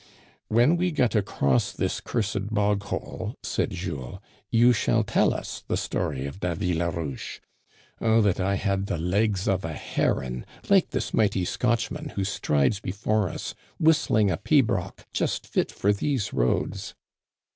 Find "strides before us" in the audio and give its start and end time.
12.23-13.53